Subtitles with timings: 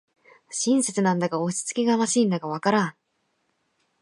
[0.49, 2.95] 親切なんだか押しつけがましいんだかわからん